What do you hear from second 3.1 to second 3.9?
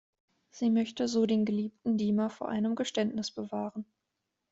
bewahren.